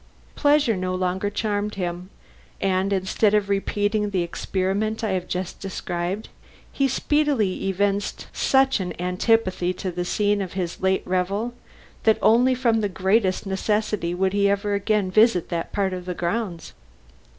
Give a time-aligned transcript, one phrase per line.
[0.33, 2.09] Pleasure no longer charmed him,
[2.59, 6.27] and instead of repeating the experiment I have just described,
[6.71, 11.53] he speedily evinced such an antipathy to the scene of his late revel
[12.01, 16.15] that only from the greatest necessity would he ever again visit that part of the
[16.15, 16.73] grounds.